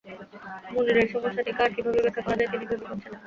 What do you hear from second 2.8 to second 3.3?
পাচ্ছেন না।